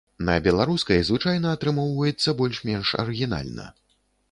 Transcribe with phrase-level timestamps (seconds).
[0.27, 3.71] На беларускай звычайна атрымоўваецца больш-менш арыгінальна.